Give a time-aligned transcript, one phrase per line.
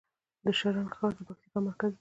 [0.43, 1.89] د شرن ښار د پکتیکا مرکز دی